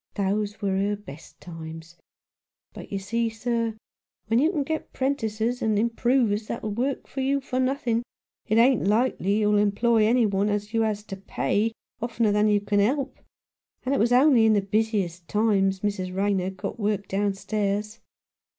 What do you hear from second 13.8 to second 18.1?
and it was only in the busiest times Mrs. Rayner got work downstairs.